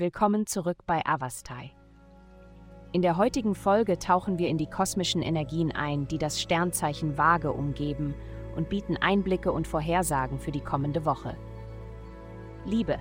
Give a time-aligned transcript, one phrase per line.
[0.00, 1.72] Willkommen zurück bei Avastai.
[2.92, 7.50] In der heutigen Folge tauchen wir in die kosmischen Energien ein, die das Sternzeichen Waage
[7.50, 8.14] umgeben
[8.54, 11.36] und bieten Einblicke und Vorhersagen für die kommende Woche.
[12.64, 13.00] Liebe,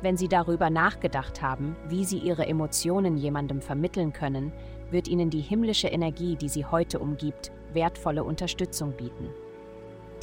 [0.00, 4.50] wenn Sie darüber nachgedacht haben, wie Sie Ihre Emotionen jemandem vermitteln können,
[4.90, 9.28] wird Ihnen die himmlische Energie, die Sie heute umgibt, wertvolle Unterstützung bieten.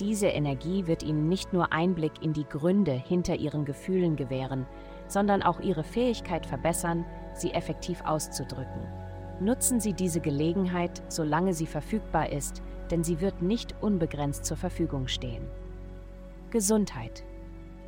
[0.02, 4.66] Diese Energie wird Ihnen nicht nur Einblick in die Gründe hinter Ihren Gefühlen gewähren,
[5.10, 8.88] sondern auch Ihre Fähigkeit verbessern, sie effektiv auszudrücken.
[9.42, 15.08] Nutzen Sie diese Gelegenheit, solange sie verfügbar ist, denn sie wird nicht unbegrenzt zur Verfügung
[15.08, 15.46] stehen.
[16.52, 17.24] Gesundheit.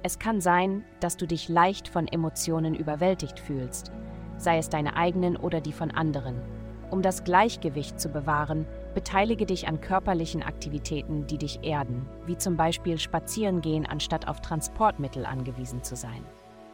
[0.03, 3.91] Es kann sein, dass du dich leicht von Emotionen überwältigt fühlst,
[4.38, 6.41] sei es deine eigenen oder die von anderen.
[6.90, 12.57] Um das Gleichgewicht zu bewahren, beteilige dich an körperlichen Aktivitäten, die dich erden, wie zum
[12.57, 16.23] Beispiel Spazierengehen anstatt auf Transportmittel angewiesen zu sein.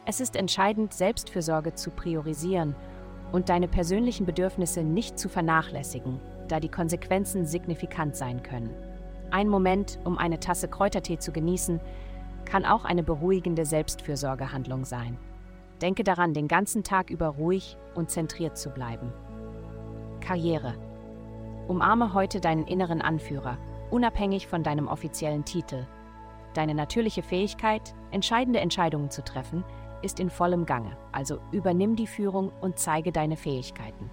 [0.09, 2.75] Es ist entscheidend, Selbstfürsorge zu priorisieren
[3.33, 8.73] und deine persönlichen Bedürfnisse nicht zu vernachlässigen, da die Konsequenzen signifikant sein können.
[9.31, 11.81] Ein Moment, um eine Tasse Kräutertee zu genießen,
[12.45, 15.17] kann auch eine beruhigende Selbstfürsorgehandlung sein.
[15.81, 19.11] Denke daran, den ganzen Tag über ruhig und zentriert zu bleiben.
[20.21, 20.75] Karriere.
[21.67, 23.57] Umarme heute deinen inneren Anführer,
[23.91, 25.85] unabhängig von deinem offiziellen Titel.
[26.53, 29.65] Deine natürliche Fähigkeit, entscheidende Entscheidungen zu treffen,
[30.01, 34.09] ist in vollem Gange, also übernimm die Führung und zeige deine Fähigkeiten.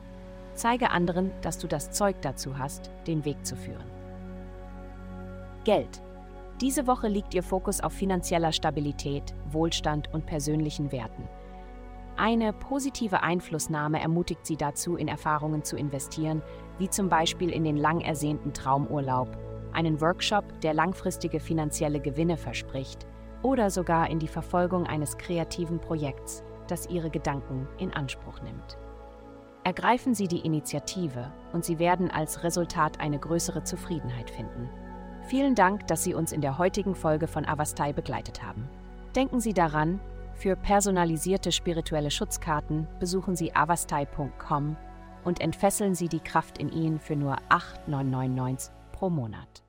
[0.55, 3.85] Zeige anderen, dass du das Zeug dazu hast, den Weg zu führen.
[5.65, 6.03] Geld.
[6.61, 11.29] Diese Woche liegt ihr Fokus auf finanzieller Stabilität, Wohlstand und persönlichen Werten.
[12.17, 16.43] Eine positive Einflussnahme ermutigt sie dazu, in Erfahrungen zu investieren,
[16.79, 19.37] wie zum Beispiel in den lang ersehnten Traumurlaub,
[19.73, 23.05] einen Workshop, der langfristige finanzielle Gewinne verspricht,
[23.45, 28.79] oder sogar in die Verfolgung eines kreativen Projekts, das Ihre Gedanken in Anspruch nimmt.
[29.65, 34.69] Ergreifen Sie die Initiative und Sie werden als Resultat eine größere Zufriedenheit finden.
[35.27, 38.69] Vielen Dank, dass Sie uns in der heutigen Folge von Avastai begleitet haben.
[39.15, 40.01] Denken Sie daran,
[40.35, 44.77] für personalisierte spirituelle Schutzkarten besuchen Sie avastai.com
[45.23, 49.64] und entfesseln Sie die Kraft in Ihnen für nur 8,999 pro Monat.